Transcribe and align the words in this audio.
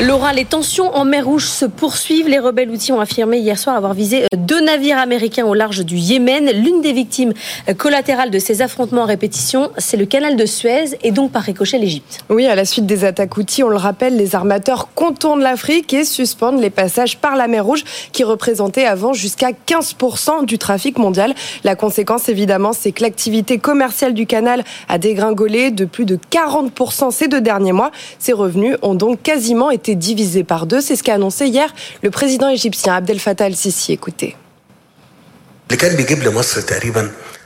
Laura, 0.00 0.32
les 0.32 0.44
tensions 0.44 0.94
en 0.94 1.04
mer 1.04 1.26
Rouge 1.26 1.48
se 1.48 1.64
poursuivent. 1.64 2.28
Les 2.28 2.38
rebelles 2.38 2.70
outils 2.70 2.92
ont 2.92 3.00
affirmé 3.00 3.38
hier 3.38 3.58
soir 3.58 3.74
avoir 3.74 3.94
visé 3.94 4.26
deux 4.32 4.60
navires 4.60 4.98
américains 4.98 5.44
au 5.44 5.54
large 5.54 5.84
du 5.84 5.96
Yémen. 5.96 6.52
L'une 6.52 6.80
des 6.80 6.92
victimes 6.92 7.32
collatérales 7.76 8.30
de 8.30 8.38
ces 8.38 8.62
affrontements 8.62 9.02
en 9.02 9.06
répétition, 9.06 9.72
c'est 9.76 9.96
le 9.96 10.06
canal 10.06 10.36
de 10.36 10.46
Suez 10.46 10.96
et 11.02 11.10
donc 11.10 11.32
par 11.32 11.42
ricochet 11.42 11.78
l'Égypte. 11.78 12.20
Oui, 12.30 12.46
à 12.46 12.54
la 12.54 12.64
suite 12.64 12.86
des 12.86 13.04
attaques 13.04 13.36
outils, 13.38 13.64
on 13.64 13.68
le 13.68 13.76
rappelle, 13.76 14.16
les 14.16 14.36
armateurs 14.36 14.88
contournent 14.94 15.42
l'Afrique 15.42 15.92
et 15.92 16.04
suspendent 16.04 16.60
les 16.60 16.70
passages 16.70 17.18
par 17.18 17.34
la 17.34 17.48
mer 17.48 17.64
Rouge 17.64 17.82
qui 18.12 18.22
représentaient 18.22 18.86
avant 18.86 19.14
jusqu'à 19.14 19.50
15% 19.50 20.44
du 20.44 20.58
trafic 20.58 20.96
mondial. 20.98 21.34
La 21.64 21.74
conséquence, 21.74 22.28
évidemment, 22.28 22.72
c'est 22.72 22.92
que 22.92 23.02
l'activité 23.02 23.58
commerciale 23.58 24.14
du 24.14 24.26
canal 24.26 24.62
a 24.88 24.98
dégringolé 24.98 25.72
de 25.72 25.86
plus 25.86 26.04
de 26.04 26.20
40% 26.30 27.10
ces 27.10 27.26
deux 27.26 27.40
derniers 27.40 27.72
mois. 27.72 27.90
Ces 28.20 28.32
revenus 28.32 28.76
ont 28.82 28.94
donc 28.94 29.22
quasiment 29.22 29.72
été 29.72 29.87
divisé 29.94 30.44
par 30.44 30.66
deux. 30.66 30.80
C'est 30.80 30.96
ce 30.96 31.02
qu'a 31.02 31.14
annoncé 31.14 31.46
hier 31.46 31.72
le 32.02 32.10
président 32.10 32.48
égyptien 32.48 32.94
Abdel 32.94 33.18
Fattah 33.18 33.46
el-Sisi. 33.46 33.92
Écoutez. 33.92 34.36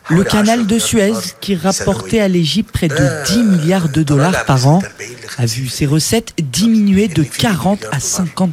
Le 0.09 0.25
canal 0.25 0.67
de 0.67 0.79
Suez, 0.79 1.13
qui 1.41 1.55
rapportait 1.55 2.21
à 2.21 2.29
l'Égypte 2.29 2.73
près 2.73 2.89
de 2.89 3.25
10 3.27 3.39
milliards 3.45 3.89
de 3.89 4.03
dollars 4.03 4.45
par 4.45 4.67
an, 4.67 4.83
a 5.39 5.47
vu 5.47 5.69
ses 5.69 5.87
recettes 5.87 6.35
diminuer 6.39 7.09
de 7.09 7.23
40 7.23 7.87
à 7.93 8.01
50 8.01 8.53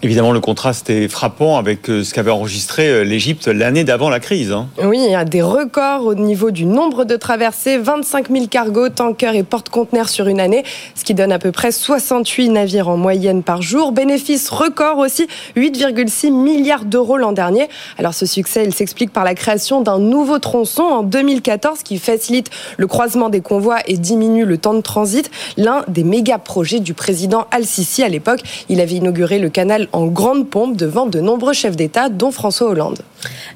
Évidemment, 0.00 0.30
le 0.30 0.38
contraste 0.38 0.90
est 0.90 1.08
frappant 1.08 1.58
avec 1.58 1.90
euh, 1.90 2.04
ce 2.04 2.14
qu'avait 2.14 2.30
enregistré 2.30 2.88
euh, 2.88 3.02
l'Égypte 3.02 3.48
l'année 3.48 3.82
d'avant 3.82 4.10
la 4.10 4.20
crise. 4.20 4.52
Hein. 4.52 4.68
Oui, 4.80 5.00
il 5.04 5.10
y 5.10 5.14
a 5.16 5.24
des 5.24 5.42
records 5.42 6.06
au 6.06 6.14
niveau 6.14 6.52
du 6.52 6.66
nombre 6.66 7.04
de 7.04 7.16
traversées, 7.16 7.78
25 7.78 8.30
000 8.30 8.46
cargos, 8.46 8.90
tankers 8.90 9.34
et 9.34 9.42
porte-conteneurs 9.42 10.08
sur 10.08 10.28
une 10.28 10.38
année, 10.38 10.62
ce 10.94 11.02
qui 11.02 11.14
donne 11.14 11.32
à 11.32 11.40
peu 11.40 11.50
près 11.50 11.72
68 11.72 12.50
navires 12.50 12.88
en 12.88 12.96
moyenne 12.96 13.42
par 13.42 13.60
jour. 13.60 13.90
Bénéfice 13.90 14.50
record 14.50 14.98
aussi, 14.98 15.26
8,6 15.56 16.30
milliards 16.30 16.84
d'euros 16.84 17.16
l'an 17.16 17.32
dernier. 17.32 17.68
Alors 17.98 18.14
ce 18.14 18.24
succès, 18.24 18.62
il 18.64 18.72
s'explique 18.72 19.12
par 19.12 19.24
la 19.24 19.34
création 19.34 19.80
d'un 19.80 19.98
nouveau 19.98 20.38
tronçon 20.38 20.82
en 20.84 21.02
2014 21.02 21.82
qui 21.82 21.98
facilite 21.98 22.50
le 22.76 22.86
croisement 22.86 23.30
des 23.30 23.40
convois 23.40 23.78
et 23.88 23.96
diminue 23.96 24.44
le 24.44 24.58
temps 24.58 24.74
de 24.74 24.80
transit. 24.80 25.28
L'un 25.56 25.82
des 25.88 26.04
méga 26.04 26.38
projets 26.38 26.78
du 26.78 26.94
président 26.94 27.48
Al-Sisi 27.50 28.04
à 28.04 28.08
l'époque, 28.08 28.42
il 28.68 28.80
avait 28.80 28.94
inauguré 28.94 29.40
le 29.40 29.48
canal 29.48 29.87
en 29.92 30.06
grande 30.06 30.48
pompe 30.48 30.76
devant 30.76 31.06
de 31.06 31.20
nombreux 31.20 31.52
chefs 31.52 31.76
d'État, 31.76 32.08
dont 32.08 32.30
François 32.30 32.68
Hollande. 32.68 33.00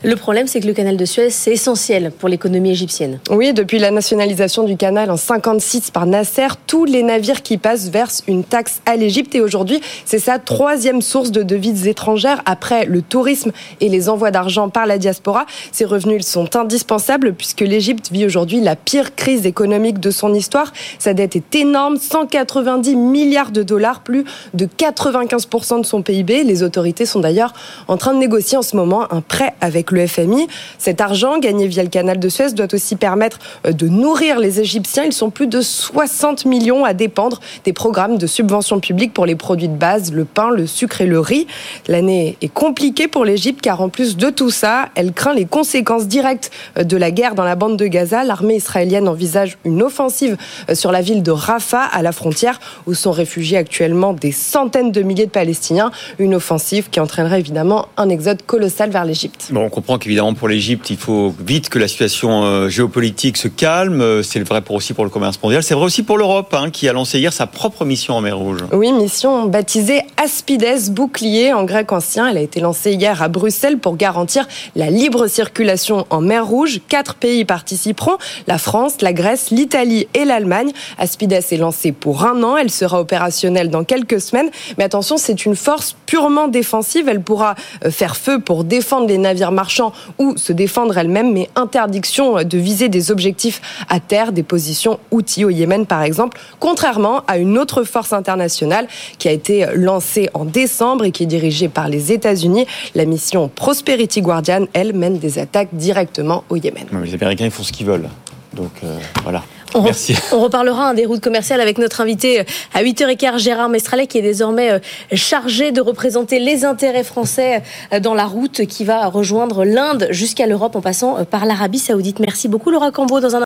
Le 0.04 0.16
problème, 0.16 0.48
c'est 0.48 0.60
que 0.60 0.66
le 0.66 0.72
canal 0.72 0.96
de 0.96 1.04
Suez, 1.04 1.30
c'est 1.30 1.52
essentiel 1.52 2.10
pour 2.10 2.28
l'économie 2.28 2.72
égyptienne. 2.72 3.20
Oui, 3.30 3.52
depuis 3.52 3.78
la 3.78 3.92
nationalisation 3.92 4.64
du 4.64 4.76
canal 4.76 5.12
en 5.12 5.16
56 5.16 5.92
par 5.92 6.06
Nasser, 6.06 6.48
tous 6.66 6.84
les 6.84 7.04
navires 7.04 7.42
qui 7.42 7.56
passent 7.56 7.88
versent 7.88 8.24
une 8.26 8.42
taxe 8.42 8.80
à 8.84 8.96
l'Égypte 8.96 9.32
et 9.36 9.40
aujourd'hui, 9.40 9.80
c'est 10.04 10.18
sa 10.18 10.40
troisième 10.40 11.02
source 11.02 11.30
de 11.30 11.44
devises 11.44 11.86
étrangères 11.86 12.42
après 12.46 12.84
le 12.84 13.00
tourisme 13.00 13.52
et 13.80 13.88
les 13.88 14.08
envois 14.08 14.32
d'argent 14.32 14.70
par 14.70 14.86
la 14.86 14.98
diaspora. 14.98 15.46
Ces 15.70 15.84
revenus 15.84 16.26
sont 16.26 16.56
indispensables 16.56 17.32
puisque 17.32 17.60
l'Égypte 17.60 18.10
vit 18.10 18.26
aujourd'hui 18.26 18.60
la 18.60 18.74
pire 18.74 19.14
crise 19.14 19.46
économique 19.46 20.00
de 20.00 20.10
son 20.10 20.34
histoire. 20.34 20.72
Sa 20.98 21.14
dette 21.14 21.36
est 21.36 21.54
énorme, 21.54 21.96
190 21.96 22.96
milliards 22.96 23.52
de 23.52 23.62
dollars, 23.62 24.00
plus 24.00 24.24
de 24.54 24.66
95% 24.66 25.80
de 25.80 25.86
son 25.86 26.02
PIB. 26.02 26.42
Les 26.42 26.64
autorités 26.64 27.06
sont 27.06 27.20
d'ailleurs 27.20 27.52
en 27.86 27.96
train 27.96 28.14
de 28.14 28.18
négocier 28.18 28.58
en 28.58 28.62
ce 28.62 28.74
moment 28.74 29.06
un 29.12 29.20
prêt 29.20 29.54
avec 29.60 29.91
le 29.92 30.06
FMI. 30.06 30.46
Cet 30.78 31.00
argent 31.00 31.38
gagné 31.38 31.66
via 31.66 31.82
le 31.82 31.88
canal 31.88 32.18
de 32.18 32.28
Suez 32.28 32.52
doit 32.52 32.72
aussi 32.72 32.96
permettre 32.96 33.38
euh, 33.66 33.72
de 33.72 33.88
nourrir 33.88 34.38
les 34.38 34.60
Égyptiens. 34.60 35.04
Ils 35.04 35.12
sont 35.12 35.30
plus 35.30 35.46
de 35.46 35.60
60 35.60 36.44
millions 36.44 36.84
à 36.84 36.94
dépendre 36.94 37.40
des 37.64 37.72
programmes 37.72 38.18
de 38.18 38.26
subvention 38.26 38.80
publique 38.80 39.12
pour 39.12 39.26
les 39.26 39.36
produits 39.36 39.68
de 39.68 39.76
base, 39.76 40.12
le 40.12 40.24
pain, 40.24 40.50
le 40.50 40.66
sucre 40.66 41.00
et 41.00 41.06
le 41.06 41.20
riz. 41.20 41.46
L'année 41.88 42.36
est 42.40 42.52
compliquée 42.52 43.08
pour 43.08 43.24
l'Égypte 43.24 43.60
car 43.60 43.80
en 43.80 43.88
plus 43.88 44.16
de 44.16 44.30
tout 44.30 44.50
ça, 44.50 44.88
elle 44.94 45.12
craint 45.12 45.34
les 45.34 45.44
conséquences 45.44 46.06
directes 46.06 46.50
euh, 46.78 46.84
de 46.84 46.96
la 46.96 47.10
guerre 47.10 47.34
dans 47.34 47.44
la 47.44 47.56
bande 47.56 47.76
de 47.76 47.86
Gaza. 47.86 48.24
L'armée 48.24 48.56
israélienne 48.56 49.08
envisage 49.08 49.58
une 49.64 49.82
offensive 49.82 50.36
euh, 50.68 50.74
sur 50.74 50.92
la 50.92 51.00
ville 51.00 51.22
de 51.22 51.30
Rafah 51.30 51.84
à 51.84 52.02
la 52.02 52.12
frontière 52.12 52.60
où 52.86 52.94
sont 52.94 53.12
réfugiés 53.12 53.56
actuellement 53.56 54.12
des 54.12 54.32
centaines 54.32 54.92
de 54.92 55.02
milliers 55.02 55.26
de 55.26 55.30
Palestiniens. 55.30 55.90
Une 56.18 56.34
offensive 56.34 56.88
qui 56.90 57.00
entraînerait 57.00 57.40
évidemment 57.40 57.88
un 57.96 58.08
exode 58.08 58.42
colossal 58.42 58.90
vers 58.90 59.04
l'Égypte. 59.04 59.48
Comprend 59.82 59.98
qu'évidemment 59.98 60.32
pour 60.32 60.46
l'Égypte, 60.46 60.90
il 60.90 60.96
faut 60.96 61.34
vite 61.44 61.68
que 61.68 61.80
la 61.80 61.88
situation 61.88 62.44
euh, 62.44 62.68
géopolitique 62.68 63.36
se 63.36 63.48
calme. 63.48 64.00
Euh, 64.00 64.22
c'est 64.22 64.38
vrai 64.38 64.60
pour 64.60 64.76
aussi 64.76 64.94
pour 64.94 65.02
le 65.02 65.10
commerce 65.10 65.42
mondial. 65.42 65.64
C'est 65.64 65.74
vrai 65.74 65.86
aussi 65.86 66.04
pour 66.04 66.18
l'Europe, 66.18 66.54
hein, 66.56 66.70
qui 66.70 66.88
a 66.88 66.92
lancé 66.92 67.18
hier 67.18 67.32
sa 67.32 67.48
propre 67.48 67.84
mission 67.84 68.14
en 68.14 68.20
mer 68.20 68.38
Rouge. 68.38 68.60
Oui, 68.72 68.92
mission 68.92 69.46
baptisée 69.46 70.02
Aspides 70.22 70.92
bouclier 70.92 71.52
en 71.52 71.64
grec 71.64 71.90
ancien. 71.90 72.28
Elle 72.28 72.36
a 72.36 72.42
été 72.42 72.60
lancée 72.60 72.92
hier 72.92 73.20
à 73.22 73.28
Bruxelles 73.28 73.78
pour 73.78 73.96
garantir 73.96 74.46
la 74.76 74.88
libre 74.88 75.26
circulation 75.26 76.06
en 76.10 76.20
mer 76.20 76.46
Rouge. 76.46 76.80
Quatre 76.88 77.16
pays 77.16 77.44
participeront 77.44 78.18
la 78.46 78.58
France, 78.58 78.98
la 79.00 79.12
Grèce, 79.12 79.50
l'Italie 79.50 80.06
et 80.14 80.24
l'Allemagne. 80.24 80.70
Aspides 80.96 81.32
est 81.32 81.56
lancée 81.56 81.90
pour 81.90 82.24
un 82.24 82.40
an. 82.44 82.56
Elle 82.56 82.70
sera 82.70 83.00
opérationnelle 83.00 83.68
dans 83.68 83.82
quelques 83.82 84.20
semaines. 84.20 84.50
Mais 84.78 84.84
attention, 84.84 85.16
c'est 85.16 85.44
une 85.44 85.56
force 85.56 85.96
purement 86.06 86.46
défensive. 86.46 87.08
Elle 87.08 87.22
pourra 87.22 87.56
euh, 87.84 87.90
faire 87.90 88.16
feu 88.16 88.38
pour 88.38 88.62
défendre 88.62 89.08
les 89.08 89.18
navires 89.18 89.50
marchands 89.50 89.71
ou 90.18 90.36
se 90.36 90.52
défendre 90.52 90.96
elle-même, 90.98 91.32
mais 91.32 91.48
interdiction 91.54 92.42
de 92.42 92.58
viser 92.58 92.88
des 92.88 93.10
objectifs 93.10 93.60
à 93.88 94.00
terre, 94.00 94.32
des 94.32 94.42
positions 94.42 94.98
outils 95.10 95.44
au 95.44 95.50
Yémen 95.50 95.86
par 95.86 96.02
exemple, 96.02 96.38
contrairement 96.58 97.22
à 97.26 97.38
une 97.38 97.58
autre 97.58 97.84
force 97.84 98.12
internationale 98.12 98.86
qui 99.18 99.28
a 99.28 99.32
été 99.32 99.66
lancée 99.74 100.28
en 100.34 100.44
décembre 100.44 101.04
et 101.04 101.10
qui 101.10 101.24
est 101.24 101.26
dirigée 101.26 101.68
par 101.68 101.88
les 101.88 102.12
États-Unis. 102.12 102.66
La 102.94 103.04
mission 103.04 103.48
Prosperity 103.48 104.22
Guardian, 104.22 104.66
elle, 104.72 104.92
mène 104.92 105.18
des 105.18 105.38
attaques 105.38 105.68
directement 105.72 106.44
au 106.48 106.56
Yémen. 106.56 106.86
les 107.02 107.14
Américains, 107.14 107.50
font 107.50 107.62
ce 107.62 107.72
qu'ils 107.72 107.86
veulent. 107.86 108.08
Donc 108.54 108.70
euh, 108.84 108.98
voilà. 109.22 109.42
On, 109.74 109.82
Merci. 109.82 110.14
on 110.32 110.40
reparlera 110.40 110.94
des 110.94 111.06
routes 111.06 111.22
commerciales 111.22 111.60
avec 111.60 111.78
notre 111.78 112.00
invité 112.00 112.40
euh, 112.40 112.44
à 112.74 112.82
8h15, 112.82 113.38
Gérard 113.38 113.68
Mestralet, 113.68 114.06
qui 114.06 114.18
est 114.18 114.22
désormais 114.22 114.72
euh, 114.72 114.78
chargé 115.12 115.72
de 115.72 115.80
représenter 115.80 116.38
les 116.38 116.64
intérêts 116.64 117.04
français 117.04 117.62
euh, 117.92 118.00
dans 118.00 118.14
la 118.14 118.26
route 118.26 118.66
qui 118.66 118.84
va 118.84 119.06
rejoindre 119.06 119.64
l'Inde 119.64 120.08
jusqu'à 120.10 120.46
l'Europe 120.46 120.76
en 120.76 120.80
passant 120.80 121.24
par 121.24 121.46
l'Arabie 121.46 121.78
Saoudite. 121.78 122.18
Merci 122.18 122.48
beaucoup, 122.48 122.70
Laura 122.70 122.90
Cambo. 122.90 123.20
Dans 123.20 123.34
un 123.34 123.40